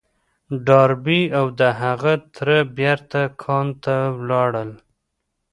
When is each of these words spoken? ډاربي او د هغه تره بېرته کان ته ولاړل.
ډاربي 0.67 1.21
او 1.39 1.45
د 1.59 1.61
هغه 1.81 2.13
تره 2.35 2.57
بېرته 2.77 3.21
کان 3.43 3.67
ته 3.83 3.95
ولاړل. 4.19 4.71